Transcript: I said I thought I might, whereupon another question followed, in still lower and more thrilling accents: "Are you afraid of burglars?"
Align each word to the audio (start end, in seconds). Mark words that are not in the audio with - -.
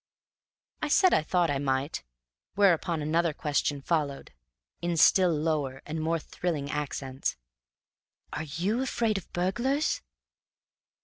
I 0.81 0.87
said 0.87 1.13
I 1.13 1.21
thought 1.21 1.51
I 1.51 1.59
might, 1.59 2.03
whereupon 2.55 3.03
another 3.03 3.33
question 3.35 3.83
followed, 3.83 4.33
in 4.81 4.97
still 4.97 5.29
lower 5.29 5.83
and 5.85 6.01
more 6.01 6.17
thrilling 6.17 6.71
accents: 6.71 7.37
"Are 8.33 8.45
you 8.57 8.81
afraid 8.81 9.19
of 9.19 9.31
burglars?" 9.31 10.01